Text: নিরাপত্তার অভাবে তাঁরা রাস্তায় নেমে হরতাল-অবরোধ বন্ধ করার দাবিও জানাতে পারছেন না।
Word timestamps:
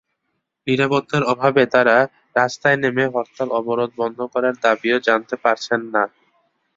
নিরাপত্তার 0.67 1.23
অভাবে 1.31 1.63
তাঁরা 1.73 1.97
রাস্তায় 2.35 2.77
নেমে 2.81 3.05
হরতাল-অবরোধ 3.13 3.91
বন্ধ 3.99 4.19
করার 4.33 4.55
দাবিও 4.63 4.97
জানাতে 5.07 5.35
পারছেন 5.43 5.81
না। 5.93 6.03